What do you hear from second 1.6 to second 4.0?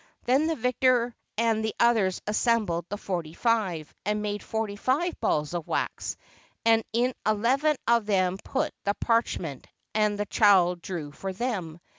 the others assembled the forty five,